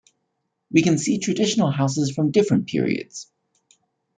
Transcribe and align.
We 0.71 0.81
can 0.81 0.97
see 0.97 1.19
traditional 1.19 1.69
houses 1.69 2.09
from 2.09 2.31
different 2.31 2.65
periods. 2.67 3.31